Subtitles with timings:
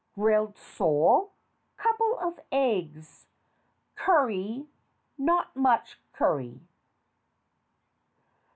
[0.15, 1.33] Grilled sole.
[1.77, 3.27] Couple of eggs.
[3.93, 4.65] Curry
[5.15, 6.59] not much curry.